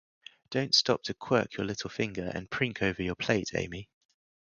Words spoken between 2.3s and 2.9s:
and prink